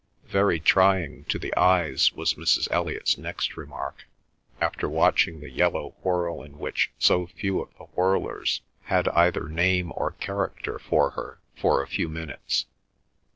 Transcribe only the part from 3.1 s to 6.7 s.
next remark, after watching the yellow whirl in